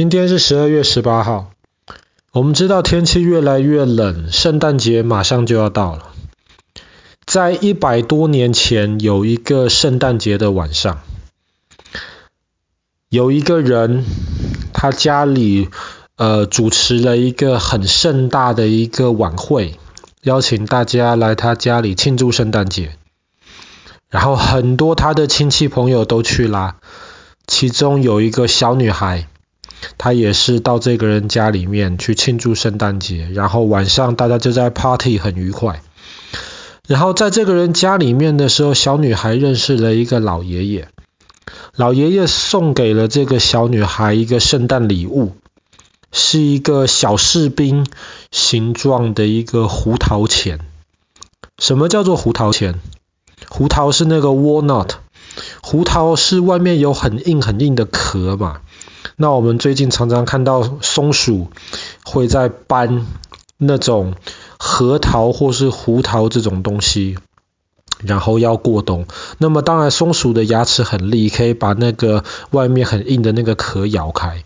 [0.00, 1.50] 今天是十二月十八号。
[2.32, 6.06] 我们知道天气越来越冷，圣诞节马上就要到了。
[7.26, 11.02] 在一百多年前，有一个圣诞节的晚上，
[13.10, 14.06] 有一个人，
[14.72, 15.68] 他家里
[16.16, 19.78] 呃主持了一个很盛大的一个晚会，
[20.22, 22.96] 邀请大家来他家里庆祝圣诞节。
[24.08, 26.76] 然后很多他的亲戚朋友都去啦，
[27.46, 29.26] 其中有一个小女孩。
[29.98, 35.82] 他也是到这个人家里面去庆祝圣诞节，然后晚上大家就在 party 很愉快。
[36.86, 40.88] 然后在这个人家里面的时候，小女孩认识了一个老爷爷，
[41.76, 45.34] 老爷爷送给了这个小女孩一个圣诞礼物，
[46.10, 47.86] 是一个小士兵
[48.32, 50.58] 形状的一个胡桃钳。
[51.58, 52.80] 什么叫做胡桃钳？
[53.48, 54.90] 胡桃是那个 walnut，
[55.62, 58.60] 胡桃是外面有很硬很硬的壳嘛。
[59.22, 61.48] 那我们最近常常看到松鼠
[62.06, 63.06] 会在搬
[63.58, 64.14] 那种
[64.58, 67.18] 核桃或是胡桃这种东西，
[68.02, 69.04] 然后要过冬。
[69.36, 74.42] 那么当然松鼠的牙齿很利，可以把那个外面很硬的那个壳咬开。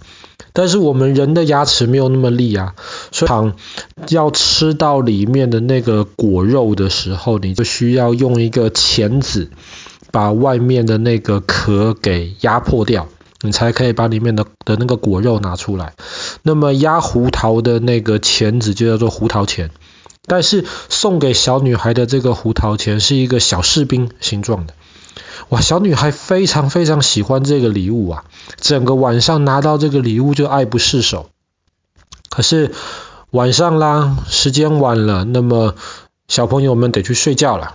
[0.53, 2.75] 但是我们人的牙齿没有那么利啊，
[3.13, 9.51] 所以要吃到里面的那个果肉的时候，你就需要用一个钳子
[10.11, 13.07] 把外面的那个壳给压破掉。
[13.45, 15.95] 你才可以把里面的的那个果肉拿出来。
[16.43, 19.71] 那么压胡桃的那个钳子就叫做胡桃钳。
[20.27, 24.73] 但是送给小女孩的这个胡桃钳是一个小士兵形状的。
[25.51, 28.25] 哇，小女孩非常非常喜欢这个礼物啊！
[28.57, 31.29] 整个晚上拿到这个礼物就爱不释手。
[32.31, 32.73] 可是
[33.31, 35.75] 晚上啦，时间晚了，那么
[36.27, 37.75] 小朋友们得去睡觉了。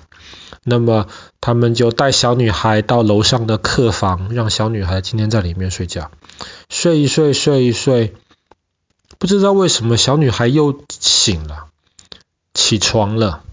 [0.69, 1.07] 那么
[1.41, 6.11] 他们就带小女孩到楼上的客房，让小女孩今天在里面睡觉，
[6.69, 8.13] 睡一睡，睡一睡，
[9.17, 11.65] 不知道为什么小女孩又醒了，
[12.53, 13.43] 起床了。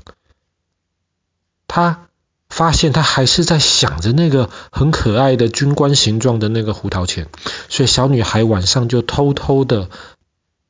[1.67, 2.07] 她
[2.51, 7.29] 发现她还是在想着那个很可爱的军官形状的那个胡桃钳，
[7.69, 9.89] 所以小女孩晚上就偷偷的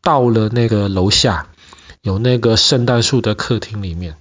[0.00, 1.48] 到了那个楼下，
[2.02, 4.16] 有那个圣诞树的客厅里面，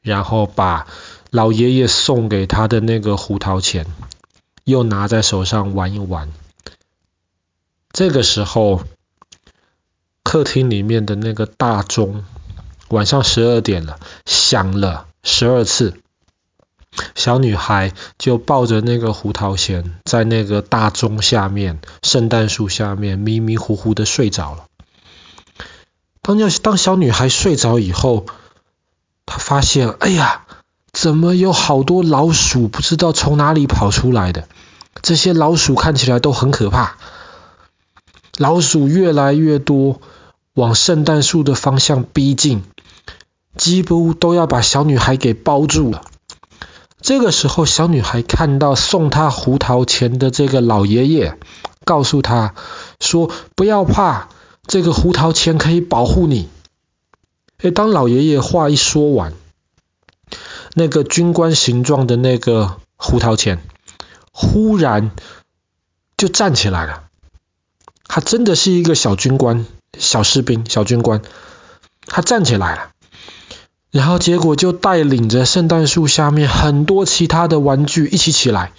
[0.00, 0.86] 然后把。
[1.36, 3.84] 老爷爷送给他的那个胡桃钳，
[4.64, 6.32] 又拿在手上玩一玩。
[7.92, 8.84] 这个时候，
[10.22, 12.24] 客厅里面的那个大钟，
[12.88, 16.00] 晚上十二点了，响了十二次。
[17.14, 24.64] 小女孩就抱着那个胡桃钳，在那个大钟下面，圣诞树下面迷迷糊糊的睡着了。
[26.22, 28.24] 当要当小女孩睡着以后，
[29.26, 30.45] 她发现，哎呀！
[30.96, 34.48] 怎么有好多老鼠不知道从哪里跑出来的？
[35.02, 36.96] 这些老鼠看起来都很可怕。
[38.38, 40.00] 老鼠越来越多，
[40.54, 42.64] 往圣诞树的方向逼近，
[43.58, 46.00] 几乎都要把小女孩给包住了。
[47.02, 51.38] 这个时候，小女孩看到送她胡桃钳的这个老爷爷，
[51.84, 52.54] 告诉她
[53.00, 54.30] 说：“不要怕，
[54.66, 56.48] 这个胡桃钳可以保护你。”
[57.60, 59.34] 诶，当老爷爷话一说完。
[60.78, 63.60] 那个军官形状的那个胡桃钳，
[64.30, 65.10] 忽然
[66.18, 67.04] 就站起来了。
[68.04, 69.64] 他真的是一个小军官、
[69.98, 71.22] 小士兵、小军官。
[72.06, 72.90] 他站起来了，
[73.90, 78.72] 然后结果就带领着圣诞树下面很多其他的玩具一起起来，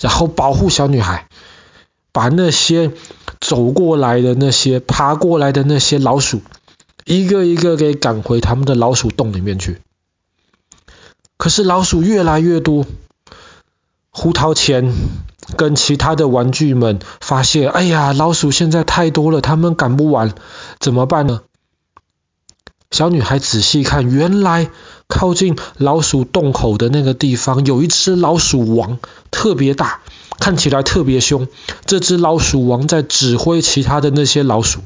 [0.00, 1.28] 然后保护小女孩，
[2.12, 2.92] 把那些
[3.42, 6.40] 走过来的那些、爬过来的那些老鼠，
[7.04, 9.82] 一个一个给赶回他们的老鼠洞里面去。
[11.36, 12.86] 可是老鼠越来越多，
[14.10, 14.92] 胡桃钳
[15.56, 20.32] 跟其他的玩具们发现，哎呀，老鼠现在太多了，他们赶不完，
[20.78, 21.42] 怎么办呢？
[22.90, 24.70] 小女孩仔细看，原来
[25.08, 28.98] 靠近老鼠洞口的那个地方有一只老鼠王，
[29.32, 30.00] 特别大，
[30.38, 31.48] 看起来特别凶。
[31.84, 34.80] 这只老鼠王在指挥其他的那些老鼠。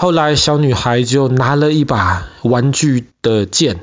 [0.00, 3.80] 后来，小女孩就拿了一把玩具的剑，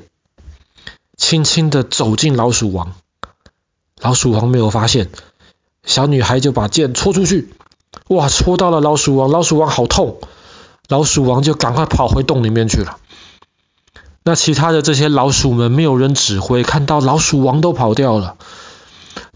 [1.17, 2.93] 轻轻的走进老鼠王。
[3.99, 5.09] 老鼠王没有发现，
[5.83, 7.49] 小女孩就把剑戳出去，
[8.07, 10.21] 哇，戳到了老鼠王，老鼠王好痛，
[10.87, 12.95] 老鼠王就赶快跑回洞里面去了。
[14.23, 18.37] 那其他的这些老鼠们没有人指挥，看到老鼠王都跑掉了，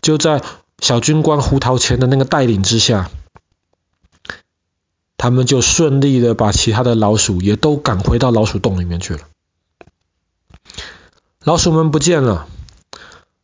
[0.02, 0.42] 就在
[0.80, 3.12] 小军官胡桃钳的那个带领之下。
[5.20, 9.20] 他们就顺利的把其他的老鼠也都赶回到老鼠洞里面去了。
[11.44, 12.48] 老鼠们不见了，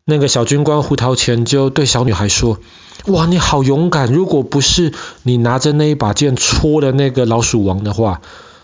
[0.06, 2.60] 那个小军官胡桃钳就对小女孩说
[3.08, 4.10] ：“哇，你好勇敢！
[4.12, 4.94] 如果不是
[5.24, 8.22] 你拿着那一把剑戳了那个老鼠王的话，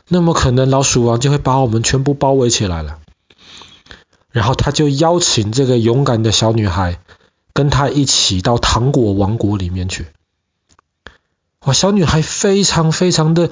[0.07, 2.99] 那么可能老鼠王就会把我们全部包围起来了。”
[4.31, 7.01] 然后他就邀请这个勇敢的小女孩
[7.51, 10.07] 跟他一起到糖果王国里面去。
[11.65, 13.51] 哇，小女孩非常非常的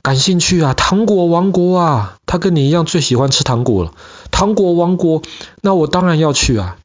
[0.00, 0.72] 感兴趣啊！
[0.72, 3.92] 糖果王国啊，她跟你一样最喜欢吃糖果了。
[4.30, 5.20] 糖果王国，
[5.60, 6.78] 那我当然要去啊。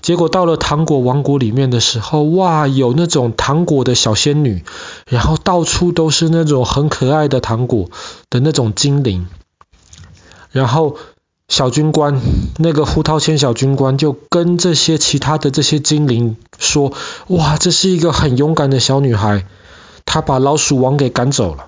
[0.00, 4.64] 结果到了糖果王国里面的时候，哇，有那种糖果的小仙女，
[5.06, 7.90] 然后到处都是那种很可爱的糖果
[8.30, 9.26] 的那种精灵，
[10.50, 10.96] 然后。
[11.52, 12.18] 小军官，
[12.56, 16.94] 那个胡桃钳小军官就跟这些其他的这些精灵说
[17.28, 19.44] ：“哇，这是一个很勇敢的小女孩，
[20.06, 21.66] 她把老鼠王给赶走了。”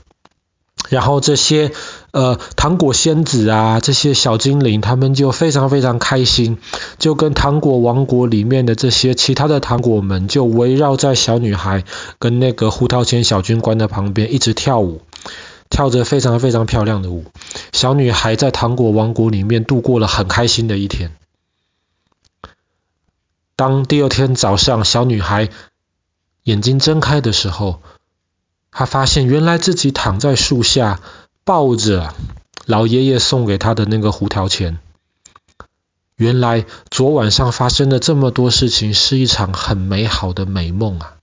[0.89, 1.73] 然后这些
[2.13, 6.57] 呃糖果仙子啊，这些小精灵，他们就非常非常开心，
[6.99, 11.85] 就跟糖果王国里面的这些其他的糖果们就围绕在小女孩
[12.19, 15.03] 跟那个胡桃钳小军官的旁边，一直跳舞。
[15.75, 17.25] 跳着非常非常漂亮的舞，
[17.73, 21.17] 小女孩在糖果王国里面度过了很开心的一天。
[23.57, 25.49] 当第二天早上，小女孩
[26.45, 27.83] 眼睛睁开的时候，
[28.71, 31.01] 她发现原来自己躺在树下，
[31.43, 32.15] 抱着
[32.67, 34.79] 老爷爷送给她的那个胡桃钳。
[36.15, 41.17] 原来昨晚上发生的这么多事情，是一场很美好的美梦啊！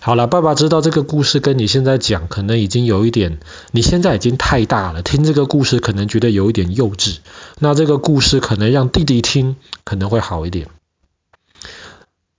[0.00, 3.38] 好了，爸爸知道这个故事跟你现在讲可能已经有一点，
[3.72, 7.18] 你现在已经太大了，听这个故事可能觉得有一点幼稚。
[7.58, 10.68] 那这个故事可能让弟弟听可能会好一点。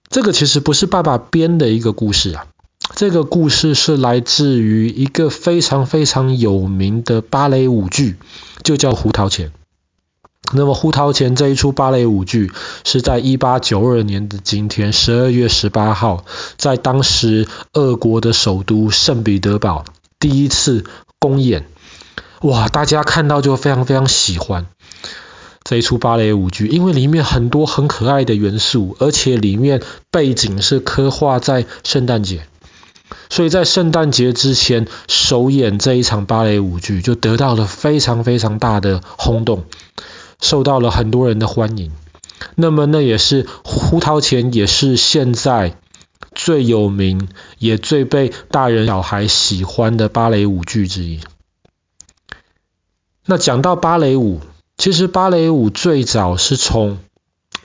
[0.10, 2.48] 这个其实不是爸爸编的一个故事啊，
[2.96, 8.18] 这个故事是来自于一个非常非常有名的芭蕾舞剧，
[8.64, 9.50] 就叫《胡桃钳》。
[10.52, 12.52] 那么《胡桃钳》这一出芭蕾舞剧
[12.84, 16.26] 是在一八九二年的今天，十二月十八号，
[16.58, 19.86] 在当时俄国的首都圣彼得堡
[20.20, 20.86] 第一次
[21.20, 21.66] 公演。
[22.42, 24.66] 哇，大家看到就非常非常喜欢
[25.64, 32.48] 这一出芭蕾舞剧，因为里面很多很可爱的元素，而且里面背景是刻画在圣诞节，
[33.30, 39.66] 所以在圣诞节之前首演这一场芭蕾舞剧，就得到了非常非常大的轰动。
[40.40, 41.92] 受到了很多人的欢迎，
[42.56, 45.78] 那么那也是胡桃钳，也是现在
[46.34, 51.20] 最有名也最被大人小孩喜欢的芭蕾舞剧之一。
[53.26, 54.40] 那讲到芭蕾舞，
[54.78, 56.98] 其实芭蕾舞最早是从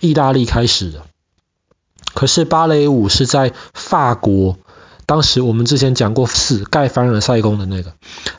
[0.00, 1.06] 意大利开始的，
[2.12, 4.59] 可是芭蕾舞是在法国。
[5.06, 7.95] 当时我们之前讲过四盖凡尔赛宫的那个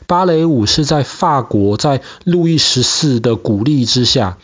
[0.06, 4.38] 芭蕾舞是在法国，在路易十四的鼓励之下，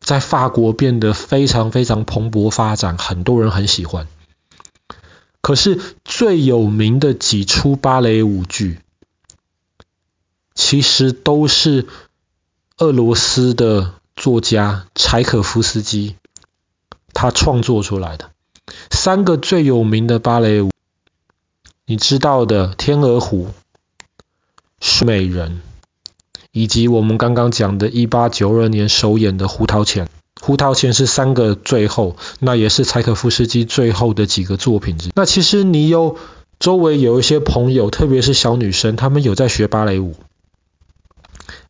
[0.00, 4.06] 在法国变得非常非常蓬勃发展，很多人很喜欢。
[5.40, 8.80] 可是最有名的几出芭蕾舞剧，
[10.54, 11.86] 其实都是
[12.78, 16.16] 俄罗斯的作家柴可夫斯基
[17.12, 18.30] 他创作出来的。
[18.90, 20.71] 三个最有名的芭蕾舞。
[21.92, 23.44] 你知道的《天鹅湖》、
[24.80, 25.60] 《睡美人》，
[26.50, 30.06] 以及我们刚刚讲的1892年首演的《胡桃钳》。
[30.40, 34.96] 《胡桃钳》是三个最后，那也是柴可夫斯基最后的几个作品。
[35.14, 36.16] 那其实你有
[36.58, 40.14] 周围有一些朋友，特别是小女生，她们有在学芭蕾舞。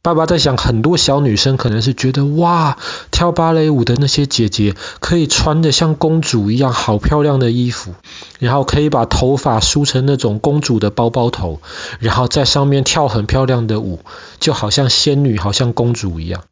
[0.03, 2.77] 爸爸在想，很多小女生可能是觉得，哇，
[3.11, 7.95] 跳芭蕾舞的那些姐姐可以穿得像公主一样，好漂亮的衣服，
[8.41, 11.61] 然后可以把头发梳成那种公主的包包头，
[12.01, 14.01] 然后在上面跳很漂亮的舞，
[14.41, 16.43] 就好像仙女，好像公主一样。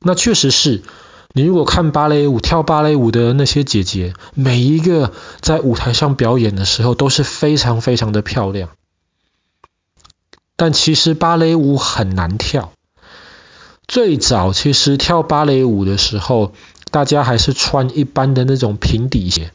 [0.00, 0.82] 那确实是，
[1.32, 8.68] 你如果看芭蕾舞，跳芭蕾舞的那些姐姐，每一个在舞台上表演的时候都是非常非常的漂亮。
[10.58, 12.72] 但其实芭蕾舞很难跳。
[13.86, 16.52] 最早其实跳芭蕾舞的时候，
[16.90, 19.52] 大家还是穿一般的那种平底鞋。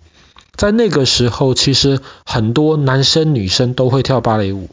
[0.55, 4.69] 在那个时候，其实很多男生女生都会跳芭蕾舞。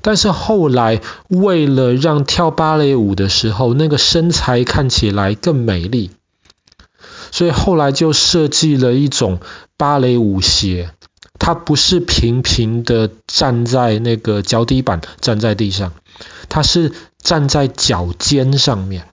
[0.00, 6.12] 但是后来，为了让跳芭蕾舞的时候那个身材看起来更美丽，
[7.30, 9.38] 所以后来就设计了一种
[9.76, 10.92] 芭蕾舞鞋。
[11.40, 15.94] 它不是平平的站在那个脚底板，站在地上，
[16.48, 19.06] 它是站在脚尖上面。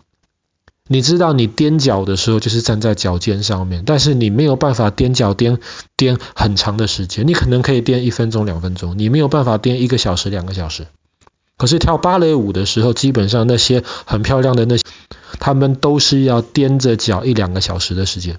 [0.90, 5.58] 你知道，你踮脚的时候就是站在脚尖上面，但是你没有办法踮脚踮
[5.98, 7.28] 踮很长的时间。
[7.28, 10.88] 你可能可以踮一分钟、两分钟，你没有办法踮一个小时、两个小时。
[11.58, 14.84] 可是跳芭蕾舞的时候，基本上那些很漂亮的那些，
[15.40, 18.38] 他们都是要踮着脚一两个小时的时间。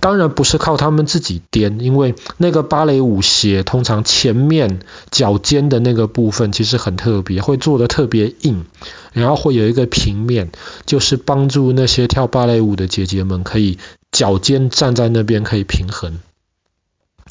[0.00, 8.64] 当然不是靠他们自己颠，因为那个芭蕾舞鞋通常前面脚尖的那个部分其实很特别，会做得特别硬，
[9.12, 10.50] 然后会有一个平面，
[10.86, 13.78] 就是帮助那些跳芭蕾舞的姐姐们可以
[14.12, 16.18] 脚尖站在那边可以平衡。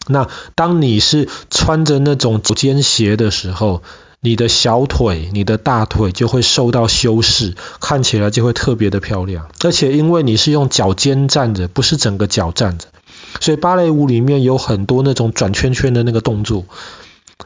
[0.07, 3.81] 那当你是穿着那种脚尖鞋的时候，
[4.27, 9.48] 你的小腿、你的大腿就会受到修饰，看起来就会特别的漂亮。
[9.63, 12.88] 而且因为你是用脚尖站着，不是整个脚站着，
[13.39, 16.65] 所以芭蕾舞里面有很多那种转圈圈的那个动作，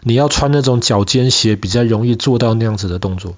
[0.01, 3.35] 你要穿那种脚尖鞋比较容易做到那样子的动作。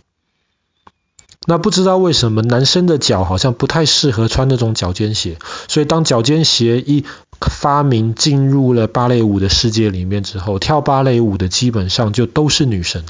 [1.45, 7.03] 那不知道为什么男生的脚好像不太适合穿那种脚尖鞋，所以当脚尖鞋一
[7.41, 13.03] 发明进入了芭蕾舞的世界里面之后，跳芭蕾舞的基本上就都是女生。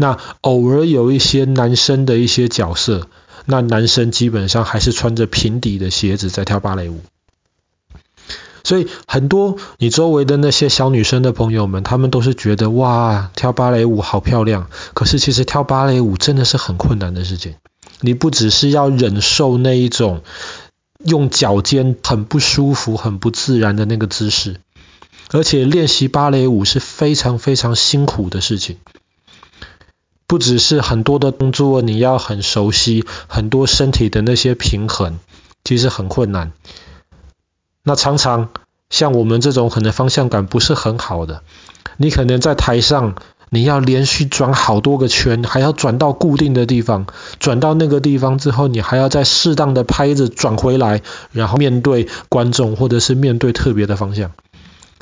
[0.00, 3.06] 那偶尔有一些男生的一些角色，
[3.44, 7.02] 那男生基本上还是穿着平底的鞋子在跳芭蕾舞。
[8.64, 14.68] 所以很多你周围的那些小女生的朋友们，他们都是觉得哇，跳芭蕾舞好漂亮。
[14.94, 17.56] 可是其实跳芭蕾舞真的是很困难的事情。
[18.00, 20.22] 你不只是要忍受那一种
[21.04, 24.56] 用脚尖很不舒服、很不自然的那个姿势，
[25.32, 28.78] 而且练习芭蕾舞是非常非常辛苦的事情。
[30.30, 35.18] 不只是很多的动作你要很熟悉，很多身体的那些平衡
[35.64, 36.52] 其实很困难。
[37.82, 38.50] 那常常
[38.90, 41.42] 像我们这种可能方向感不是很好的，
[41.96, 43.16] 你可能在台上
[43.48, 47.06] 你要连续转好多个圈，还要转到固定的地方，
[47.40, 54.30] 转到那个地方之后，你还要在适当的拍子转回来，然后面对观众或者是面对特别的方向。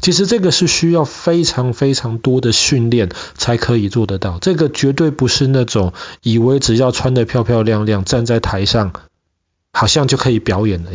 [0.00, 8.92] 其实这个是需要非常非常多的训练才可以做得到，这个绝对不是那种以为只要穿得漂漂亮亮站在台上，
[9.72, 10.92] 好像就可以表演的。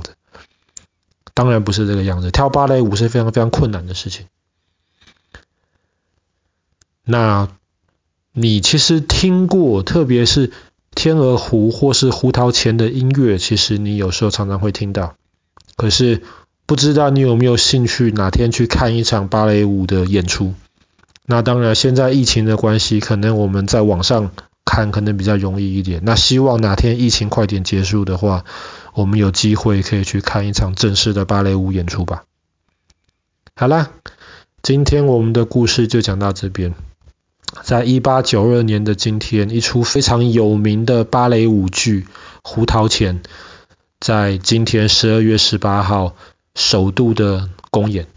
[1.34, 4.28] 当然不是这个样子，跳芭蕾舞是非常非常困难的事情。
[7.04, 7.50] 那
[8.32, 10.52] 你其实听过，特别是
[10.96, 15.16] 天鹅湖或是胡桃钳的音乐，其实你有时候常常会听到，
[15.76, 16.24] 可是。
[16.66, 20.54] 不知道你有没有兴趣哪天去看一场芭蕾舞的演出？
[21.26, 24.32] 那当然，现在疫情的关系，可能我们在网上
[24.66, 26.02] 看可能比较容易一点。
[26.04, 28.44] 那希望哪天疫情快点结束的话，
[28.94, 32.24] 我们有机会可以去看一场正式的芭蕾舞演出吧。
[33.56, 33.92] 好啦，
[34.62, 36.74] 今天我们的故事就讲到这边。
[37.62, 42.02] 在一八九二年的今天，一出非常有名的芭蕾舞剧
[42.44, 43.20] 《胡桃钳》
[44.00, 46.16] 在今天十二月十八号。
[46.56, 48.08] 首都的公演，